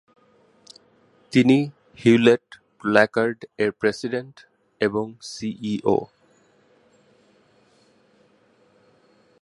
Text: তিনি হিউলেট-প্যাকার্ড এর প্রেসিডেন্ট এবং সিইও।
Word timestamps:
তিনি 1.33 1.57
হিউলেট-প্যাকার্ড 1.99 3.39
এর 3.57 3.71
প্রেসিডেন্ট 3.71 4.35
এবং 4.81 5.05
সিইও। 5.31 5.97